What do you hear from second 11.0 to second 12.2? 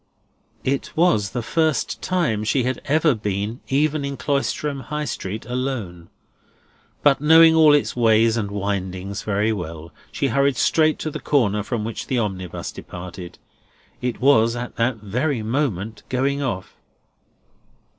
to the corner from which the